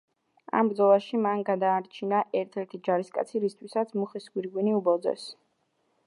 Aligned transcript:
ამ 0.59 0.69
ბრძოლაში 0.69 1.19
მან 1.25 1.41
გადაარჩინა 1.49 2.21
ერთ-ერთი 2.39 2.79
ჯარისკაცი, 2.87 3.41
რისთვისაც 3.43 3.93
მუხის 4.01 4.27
გვირგვინი 4.37 4.75
უბოძეს. 4.79 5.27